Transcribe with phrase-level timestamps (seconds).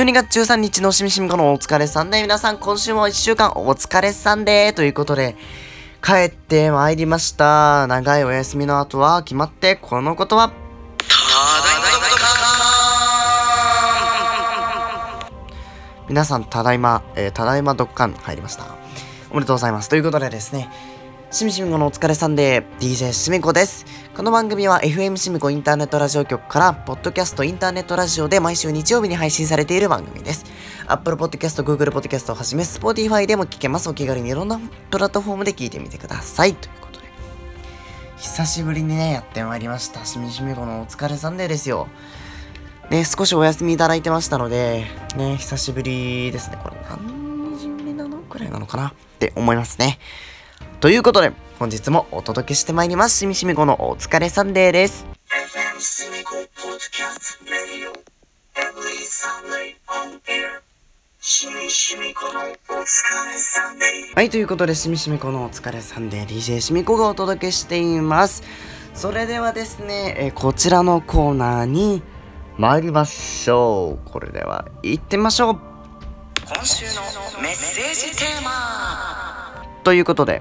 [0.00, 5.36] 12月13日のしみしみこのお疲れさんで、皆さん今週も1週間お疲れさんで、ということで、
[6.02, 7.86] 帰ってまいりました。
[7.86, 10.52] 長いお休みの後は決まってこのことは、
[16.08, 18.64] 皆さん、ただいま、えー、ただいまドッカン入りました。
[19.30, 19.90] おめでとうございます。
[19.90, 20.70] ということでですね、
[21.32, 23.86] しみしみこのお疲れさんで DJ しみこです。
[24.16, 30.44] この番組は FM しみこインターネットラジオ局から、ポッドキャストインターネットラジオで毎週日曜日に配信されている番組です。
[30.88, 33.88] Apple Podcast、Google Podcast をはじめ、Spotify でも聞けます。
[33.88, 36.54] お気軽にいろんなプラットフォームで聞いてみてください。
[36.54, 37.06] ということで、
[38.16, 40.04] 久しぶりにね、やってまいりました。
[40.04, 41.86] しみしみこのお疲れさんでですよ。
[42.90, 46.58] ね、少しお休みいただいてましたので、ね、久しぶりですね。
[46.60, 48.18] これ何日ぶりなの？
[48.18, 48.88] くらいなのかな？
[48.88, 50.00] って思いますね。
[50.80, 53.18] ということで、本日もお届けしてまいります。
[53.18, 55.06] しみしみこのお疲れサンデーです。
[64.14, 68.42] はい、ということで、しみしみこのお疲れサンデー、DJ しみこがお届けしています。
[68.94, 72.02] それではですね、えこちらのコーナーに
[72.56, 74.10] 参りましょう。
[74.10, 75.60] これでは行ってみましょう。
[76.46, 77.02] 今週の
[77.42, 80.40] メッセージテーマということで、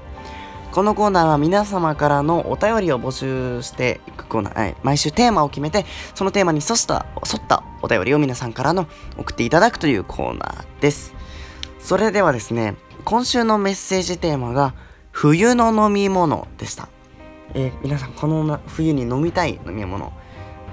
[0.72, 11.16] このコーナーは皆様からのお便りを募集していくコーナー、はい、毎週テーマを決めて、そのテーマに沿った沿ったお便りを皆さんからの送っていただくというコーナーです。
[11.80, 14.76] それではですね、今週のメッセージテーマが、
[15.12, 16.88] 冬の飲み物でした。
[17.56, 20.14] えー、皆さん、この冬に飲みたい飲み物、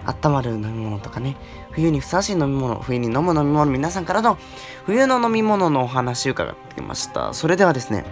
[0.05, 1.37] 温まる飲み物とかね、
[1.73, 4.37] 冬にふさわしい飲み物、冬に飲む飲み物、皆さんからの
[4.85, 7.33] 冬の飲み物のお話伺ってきました。
[7.33, 8.05] それではですね、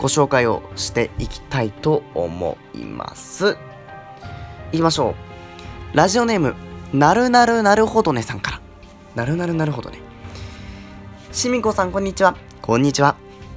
[0.00, 3.58] ご紹介をしていきたいと思います。
[4.72, 5.14] いきましょ
[5.94, 5.96] う。
[5.96, 6.54] ラジオネーム、
[6.94, 8.60] なるなるなるほどねさんから。
[9.14, 9.98] なるなるなるほどね。
[11.32, 12.34] しみこさん、こんにちは。
[12.62, 13.16] こんにちは。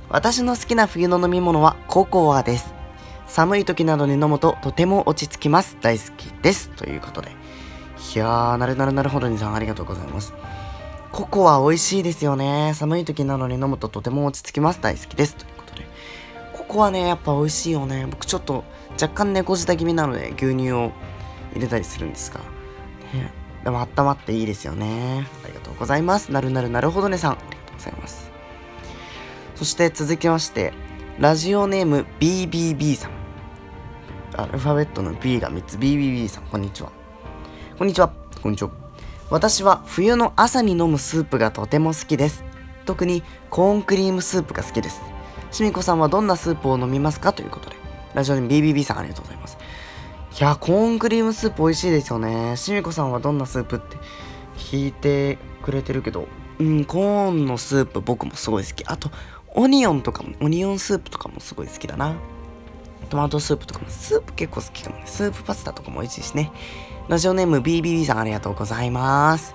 [0.10, 2.74] 私の好きな冬の飲み物はココアです。
[3.28, 5.78] 寒い時などに飲むととても落ち着きます。
[5.82, 6.70] 大好きです。
[6.72, 7.32] ということで。
[7.32, 10.34] いやー、なるなるなるほどにさん、ありがとうございます。
[11.14, 12.74] ココア美味しいですよね。
[12.76, 14.82] 寒い時などに飲むととても落ち着きます。
[14.82, 15.36] 大好きです。
[15.36, 15.53] という
[16.68, 16.74] こ。
[16.74, 18.08] こはね、やっぱ美味しいよね。
[18.10, 18.64] 僕ちょっと
[18.94, 20.92] 若干猫舌気味なので牛乳を
[21.54, 22.40] 入れたりするんですが。
[23.14, 23.32] ね、
[23.64, 25.28] でも温まっていいですよね。
[25.44, 26.32] ありがとうございます。
[26.32, 27.32] なるなるなるほどねさん。
[27.34, 28.32] ありがとうございます。
[29.56, 30.74] そして続きまして、
[31.20, 33.12] ラジオネーム BBB さん。
[34.36, 36.46] アルファベットの B が3つ BBB さん。
[36.46, 36.92] こんにちは。
[37.78, 38.12] こんにちは。
[38.42, 38.72] こんにちは。
[39.30, 42.44] 私は冬の朝に飲むスープがとても好きです。
[42.86, 45.13] 特にコーンクリームスープが好きです。
[45.54, 47.76] しみこさんはどんなスープを飲みますかということで。
[48.16, 49.58] ラジオネーム BBB さんありがとうございます。
[50.40, 52.58] いや、コーンクリームスープ美味しいですよね。
[52.58, 53.98] しみこさんはどんなスープって
[54.58, 56.28] 聞いてくれてるけど、
[56.58, 58.84] うん、コーンのスープ僕もすごい好き。
[58.86, 59.12] あと、
[59.54, 62.16] オニオンとかも、オニオンスープとかもすごい好きだな。
[63.12, 65.04] トマトスープとかも、スープ結構好きかもね。
[65.06, 66.52] スープパスタとかも美味しいしね。
[67.10, 69.54] ラジオネーム BBB さんありがとうございます。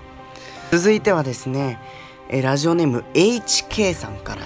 [0.71, 1.77] 続いてはですね、
[2.29, 4.43] えラジオネーム HK さんから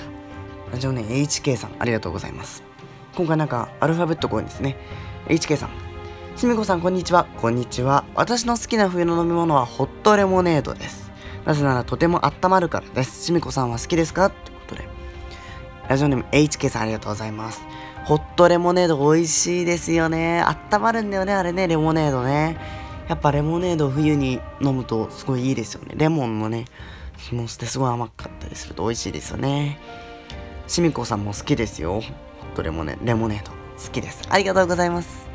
[0.73, 2.63] ラジオネーム HK さん、ありがとうございます。
[3.15, 4.75] 今回なんかアルファベット多いんですね。
[5.27, 5.69] HK さん。
[6.35, 7.27] しみこさん、こんにちは。
[7.37, 8.05] こんにちは。
[8.15, 11.11] 私の好きな冬の飲み物はホットレモネードです。
[11.45, 13.23] なぜならとても温まるからです。
[13.23, 14.31] しみこさんは好きですか？
[14.31, 14.87] ということで。
[15.89, 17.61] ラジオネーム HK さん、ありがとうございます。
[18.05, 20.43] ホットレモネード美味しいですよね。
[20.71, 22.57] 温まるんだよね、あれね、レモネードね。
[23.07, 25.93] やっぱレモネード冬に飲むとすごいいいですよね。
[25.97, 26.65] レモンのね、
[27.19, 29.77] 気もしてすごい甘かったりすると美味しいですよね。
[30.67, 32.01] しみこさんも好きですよ。
[32.01, 32.07] ホ
[32.47, 33.51] ットレモネ、レモネード。
[33.51, 34.21] 好きです。
[34.29, 35.27] ありがとうございます。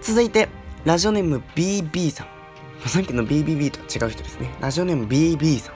[0.00, 0.48] 続いて、
[0.84, 2.88] ラジオネーム BB さん。
[2.88, 4.50] さっきの BBB とは違う人ですね。
[4.60, 5.74] ラジオネーム BB さん。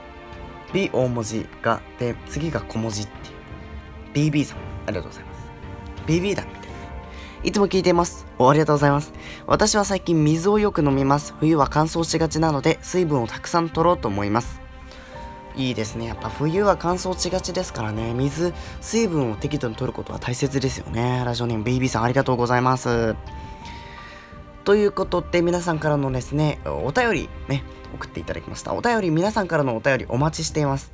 [0.72, 3.06] B 大文字が、で、次が小文字っ
[4.12, 4.32] ていう。
[4.32, 4.58] BB さん。
[4.86, 5.50] ありがとうございます。
[6.06, 6.64] BB だ、みたいな。
[7.42, 8.26] いつも聞いています。
[8.38, 9.12] お、ありがとうございます。
[9.46, 11.34] 私は最近水をよく飲みます。
[11.38, 14.63] 冬は乾燥しがちなので、水分をたくさん取ろうと思います。
[15.56, 16.06] いいですね。
[16.06, 18.12] やっぱ冬は乾燥しがちですからね。
[18.14, 21.22] 水、水分を適度に取ることは大切ですよね。
[21.24, 23.14] ラジオネームベイビーさんありがとうございます。
[24.64, 27.62] ということで皆さんからのですね、お便りね、
[27.94, 28.74] 送っていただきました。
[28.74, 30.92] お便り、皆さんからのお便りお待ちしています。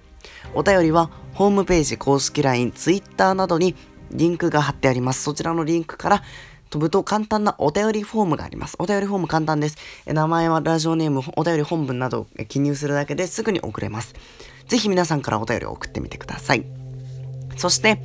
[0.55, 3.75] お便りはホームページ、公式 LINE、Twitter などに
[4.11, 5.23] リンクが貼ってあります。
[5.23, 6.23] そちらのリンクから
[6.69, 8.77] 飛ぶと簡単なお便りフォームがあります。
[8.79, 9.77] お便りフォーム簡単です。
[10.07, 14.15] 名前はラジオネーム、お便り本文などを記入するだけですぐに送れます。
[14.71, 16.65] ぜひ皆さんからお便りを送ってみてください。
[17.57, 18.01] そして、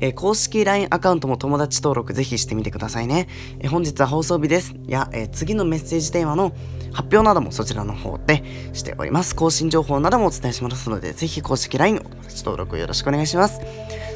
[0.00, 3.26] えー、公式 LINE アカウントも友達登録ぜひしてみてくださいね。
[3.60, 4.74] えー、本日は放送日です。
[4.86, 6.52] や、えー、次のメッセージテーマの
[6.92, 9.34] 発表などもそちらの方でしております。
[9.34, 13.62] 更新情報などもお伝えしますので、ぜひ公式 LINE お友達登録よろしくお願いします。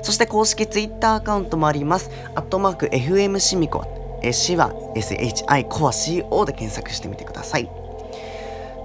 [0.02, 2.10] そして公式 Twitter アカウントもあります。
[2.34, 7.87] アットマーク FM シミコ、えー、シは SHI コア CO で検索してみてください。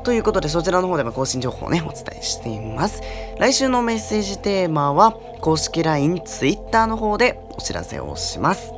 [0.04, 3.02] ということで、そちらの方でも更新情報をね、お伝えしています。
[3.40, 8.74] 来週のメッセージテーマは、公式 LINE、Twitter の方でお知らせをします。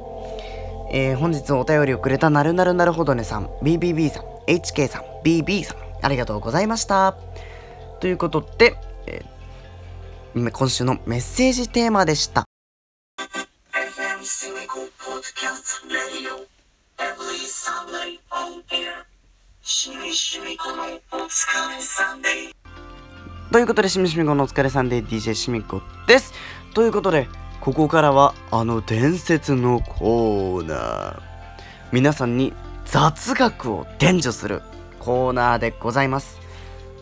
[0.91, 7.15] えー、本日お便りをくれたなるなるなるほどねさん、BBB さん、HK さん、BB さん、ありがとうございました。
[7.99, 8.75] ということで、
[9.07, 12.45] えー、今週のメッセージテーマでした。
[16.97, 19.14] Every Sunday on air.
[23.51, 26.33] ということでしみしみこのお疲れさんで DJ しみこです。
[26.75, 27.27] ということで
[27.61, 31.19] ここからはあの伝説のコーナー。
[31.91, 32.53] 皆さんに
[32.85, 34.61] 雑学を伝授する
[34.99, 36.39] コーナーでございます。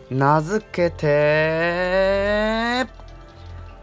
[0.10, 2.88] 名付けて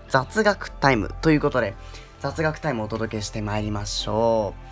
[0.08, 1.74] 雑学タイムということで
[2.20, 4.69] 雑学タイムをお届けしてまいりましょう。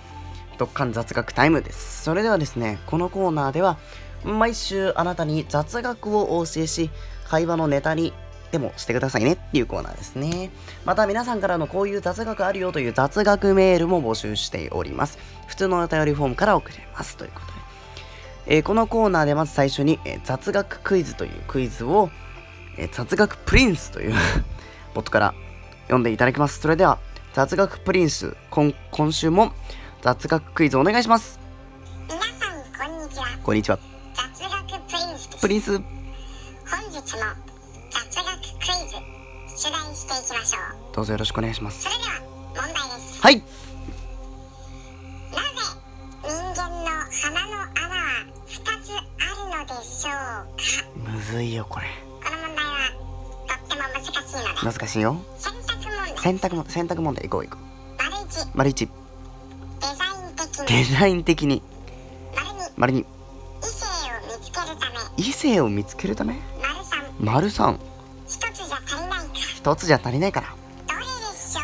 [0.58, 2.02] 特貫雑学タイムです。
[2.02, 3.78] それではですね、このコーナーでは、
[4.24, 6.90] 毎週あなたに雑学をお教えし、
[7.24, 8.12] 会話のネタに
[8.50, 10.50] でもしてくださいねっていうコーナーですね。
[10.84, 15.18] また皆さんからのこういう雑学あるよという雑学メールも募集しております。
[15.46, 17.52] 普通のお便りフォームから送れますということで。
[18.50, 22.08] えー、このコーナーでまず最初に、えー、雑学クイズというクイズを、
[22.78, 24.14] えー、雑学プリンスという
[24.94, 25.34] ボットから
[25.82, 26.58] 読んでいただきます。
[26.60, 26.98] それでは
[27.34, 29.52] 雑学プリンス今今週も
[30.00, 31.40] 雑学クイズお願いします。
[32.08, 33.26] 皆さんこんにちは。
[33.42, 33.78] こんにちは。
[34.14, 35.72] 雑学プリンスプリンス。
[35.72, 35.82] 本
[36.88, 37.02] 日も
[37.90, 40.58] 雑学クイズ出題していきましょ
[40.92, 40.94] う。
[40.94, 41.82] どうぞよろしくお願いします。
[41.82, 42.20] それでは
[42.54, 43.20] 問題です。
[43.20, 43.36] はい。
[43.38, 43.46] なぜ
[46.22, 49.02] 人間の鼻の穴は2つあ
[49.34, 51.10] るのでしょうか？
[51.12, 51.86] むずいよこれ。
[52.22, 52.72] この問題は
[53.48, 57.62] とっても難しいので難しいよ選択問題選択も選択問題いこういこう
[57.98, 58.88] 丸一丸一
[60.66, 61.62] デザイン的に。
[62.76, 63.04] 丸に。
[65.16, 66.36] 異性を見つけるため。
[67.20, 67.78] 丸三
[68.26, 70.54] 一つじゃ足りないから。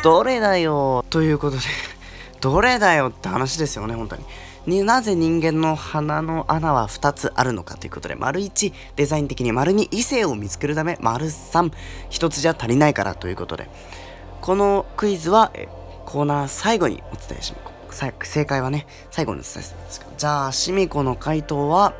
[0.02, 1.04] どれだよ。
[1.10, 1.62] ということで
[2.40, 4.24] どれだよって話ですよね本当に。
[4.66, 11.72] になぜ人間の鼻の穴は2つあるのかということで丸1デザイン的に丸2異性を見つけるため丸3
[12.10, 13.68] 1つじゃ足りないからということで。
[14.40, 15.52] このクイズは
[16.04, 17.63] コーナー最後にお伝えします
[17.94, 20.06] 正解はね、最後にお伝えするんです。
[20.16, 21.94] じゃあ、しみこの回答は、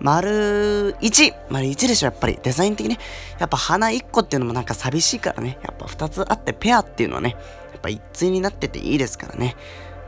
[0.00, 1.34] 丸1。
[1.50, 2.38] 丸1でしょ、やっぱり。
[2.42, 2.98] デザイン的に。
[3.38, 5.58] やっぱ花1個っていうのもなんか寂しいからね。
[5.62, 7.36] やっぱ2つあってペアっていうのはね、
[7.72, 9.56] やっぱ一対になってていいですからね。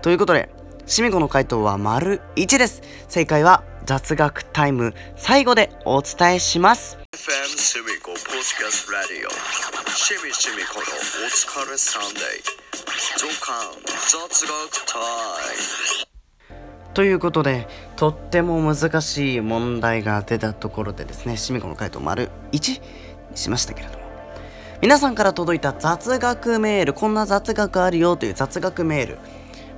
[0.02, 0.48] ということで、
[0.86, 2.82] しみこの回答は丸1です。
[3.08, 6.98] 正解は雑学タイム最後でお伝えします。
[7.12, 9.30] FM シミコポッドキャストラディオ
[9.94, 15.02] シミシミコのお疲れサンデー雑学タイ
[16.56, 22.80] ムということでとっても難しい問題が出たところでですねシミコの回答丸1
[23.30, 24.00] にしましたけれども。
[24.80, 29.18] 皆さんから届いた雑学メールこんな雑学あるよという雑学メール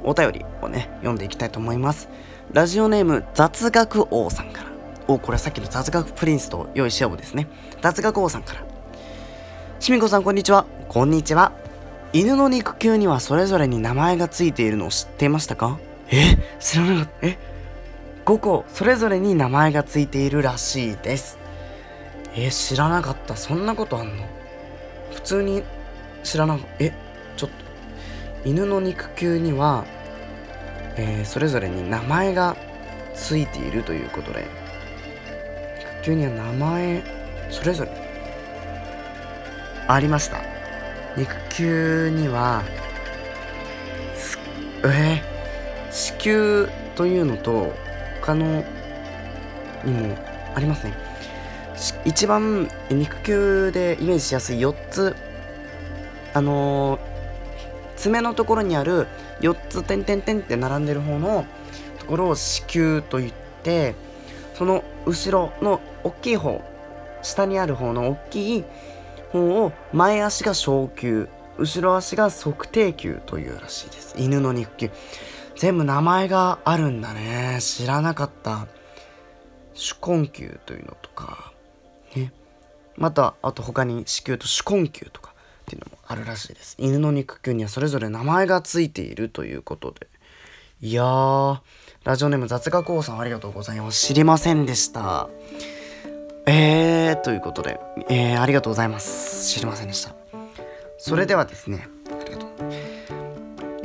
[0.05, 2.09] お便りをね読んでいきたいと思います。
[2.53, 4.71] ラジオネーム雑学王さんから。
[5.09, 7.49] おこれさっきの雑学プリンスと用意しようですね。
[7.81, 8.65] 雑学王さんから。
[9.81, 10.67] しみこさんこんにちは。
[10.89, 11.62] こんにちは。
[12.13, 15.79] 犬の肉球にはそれぞれに名前がついているのを知っていましたか？
[16.11, 17.27] え知らなかった。
[17.27, 17.39] え
[18.25, 21.39] 5個それぞれに名前がついているらしいです。
[22.37, 23.37] え知らなかった。
[23.37, 24.25] そんなことあんの？
[25.15, 25.63] 普通に
[26.23, 26.85] 知らなかった。
[26.85, 26.93] え
[27.37, 27.57] ちょっと。
[28.49, 29.85] 犬の肉球には、
[30.97, 32.57] えー、それぞれに名前が
[33.15, 34.47] ついているということで。
[36.05, 37.03] 球には名前
[37.49, 37.91] それぞれ。
[39.89, 40.52] ありました
[41.17, 42.63] 肉球には
[44.85, 47.73] えー、子宮というのと
[48.21, 48.65] 他の
[49.85, 50.17] にも
[50.55, 50.95] ありますね。
[52.05, 55.17] 一番肉球でイメージしやすい4つ。
[56.35, 57.01] あのー、
[57.97, 59.07] 爪のところにある
[59.41, 61.45] 4つ点々点って並んでる方の
[61.99, 63.95] ところを子宮と言って
[64.55, 66.63] その後ろの大きい方
[67.23, 68.65] 下にある方の大きい
[69.33, 74.15] 方を前足が小球後ろ足が測定球というらしいです。
[74.19, 74.91] 犬の肉球。
[75.57, 77.59] 全部名前があるんだね。
[77.61, 78.67] 知らなかった。
[79.75, 81.53] 手根球というのとか
[82.17, 82.33] ね。
[82.97, 86.77] またあと他に子宮と手根球とかっていうのもあるらしいです。
[86.79, 90.09] 犬の肉球にはそれぞれ名前がついているということで。
[90.81, 91.61] いやー
[92.05, 94.07] ラジオネーム雑学王さんありがとうございます。
[94.07, 95.29] 知りませんでした。
[96.47, 99.49] えー、ということで、えー、ありがとうございます。
[99.53, 100.15] 知りませんでした。
[100.99, 102.49] それではですねありがとう。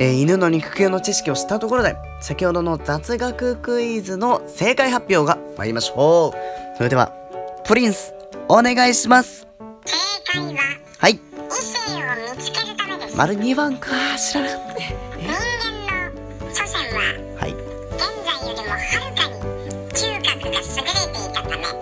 [0.00, 6.76] えー、犬の肉球の知識を知ったところで先ほどの雑学クイズの正解発表が参りましょう。
[6.76, 7.12] それでは
[7.64, 8.14] プリンス
[8.48, 9.46] お願いします。
[9.84, 10.60] 正解は
[10.98, 11.12] はい。
[11.14, 11.20] 異
[11.52, 13.16] 性を見つけるためです。
[13.16, 13.90] 丸2番か。
[14.16, 14.67] 知らなかった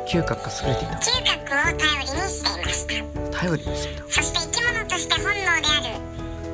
[0.07, 0.95] 嗅覚が優れていた。
[0.95, 1.11] 嗅
[1.43, 2.95] 覚を頼りにしていました。
[3.39, 5.99] 頼りにしていたそして生き物として本能である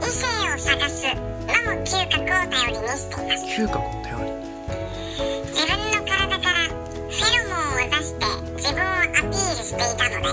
[0.00, 3.44] 異性を探すのも嗅覚を頼りにしています。
[3.46, 4.42] 嗅覚を頼りに。
[5.52, 8.24] 自分の体からフェロモンを出して
[8.56, 10.26] 自分をアピールしていたので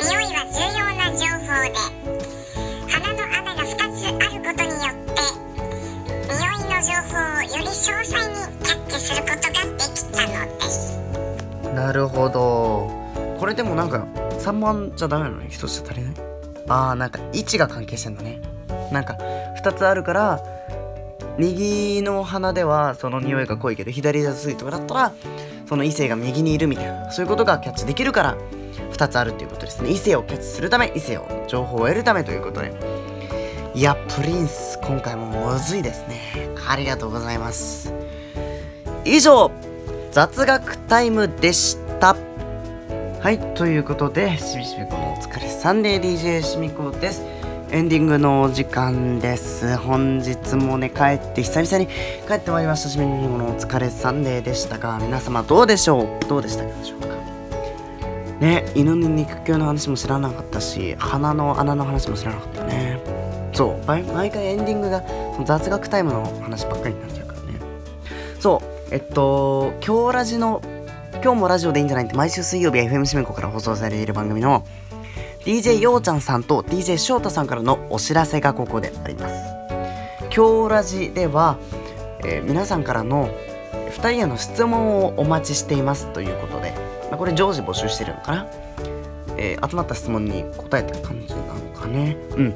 [0.00, 1.76] 匂いは重要な情報で
[2.90, 5.20] 鼻の穴が2つあることによって
[6.32, 8.21] 匂いの情報をより詳細
[11.82, 12.88] なるほど。
[13.40, 14.06] これでもなんか
[14.38, 15.42] 3番じゃダメなの？
[15.42, 16.14] に1つじゃ足りない？
[16.68, 18.40] あーなんか位置が関係してんだね。
[18.92, 19.16] なんか
[19.64, 20.40] 2つあるから
[21.38, 25.12] 右の鼻ではその匂いが濃いけど左だといとかだったら
[25.66, 28.36] その異性が右にいるみたいなそういうことがキャッチできるから
[28.92, 29.90] 2つあるっていうことですね。
[29.90, 32.72] 異性をキャッチするため異性を情報を得るためということで。
[33.74, 36.20] いやプリンス今回もむずいですね。
[36.68, 37.92] ありがとうございます。
[39.04, 39.50] 以上
[40.12, 42.14] 雑学タイムでした。
[43.22, 47.22] はいということでしみしみこのお疲れサンデー DJ しみこです。
[47.70, 49.74] エンディングのお時間です。
[49.78, 51.86] 本日もね帰って久々に
[52.28, 52.90] 帰ってまいりました。
[52.90, 56.28] しみしみこのお疲れサンデーでしたが皆様どうでしょう？
[56.28, 57.06] どうでしたでしょうか？
[58.40, 63.00] ね犬の肉球の話も知らなかったし鼻の穴の話も知らなかったね。
[63.54, 65.02] そう毎毎回エンディングが
[65.32, 67.60] その雑学タイムの話ばっかりになっちゃうからね。
[68.38, 70.60] そうえっと今日ラジの
[71.24, 72.04] 今日もラジオでいいんじゃない？
[72.04, 74.66] って毎週水曜日 FM しめこから放送されている番組の
[75.46, 79.34] DJ ようちゃんさんと DJ 翔太さんからのお知らせがここであります。
[80.34, 81.56] 今日ラジでは、
[82.22, 83.28] えー皆さんからの
[83.92, 86.12] 2人への質問をお待ちしています。
[86.12, 86.74] ということで、
[87.10, 88.46] まあ、これ常時募集してるのかな、
[89.38, 92.16] えー集まった質問に答えてる感じなのかね？
[92.36, 92.54] うん。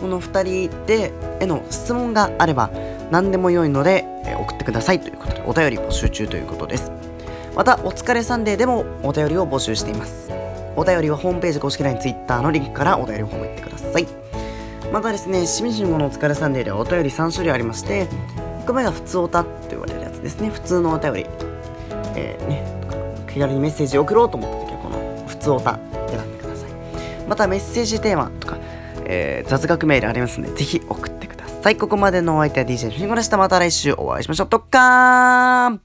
[0.00, 2.70] この2人でへの質問があれば
[3.10, 5.00] 何でも良いので、えー送ってください。
[5.00, 6.92] というお便り募集中ということです。
[7.54, 10.30] またお疲れサンデーでもお便りを募集しています。
[10.76, 14.06] お便りはホームページ公式 LINE、Twitter のリンクからお便りフォーム行ってください。
[14.92, 18.06] またですね、しみじみものお疲れサンデーではお便り3種類ありまして
[18.60, 20.50] 1個目が普通おたと言われるやつですね。
[20.50, 21.26] 普通のお便り。
[22.14, 22.82] えー、ね
[23.32, 26.70] 気軽にメッセージを送ろうと思った時はこの普通おた選んでください。
[27.28, 28.58] またメッセージテーマとか、
[29.04, 31.21] えー雑学メールありますのでぜひ送って
[31.62, 31.76] さい。
[31.76, 34.46] ここまでのお相手は DJ フィンゴでしたまた来週お会いしましょう。
[34.48, 35.80] とっかーん